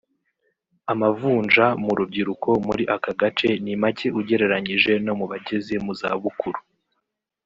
[0.91, 6.59] Amavunja mu rubyiruko muri aka gace ni make ugereranyije no mu bageze mu za bukuru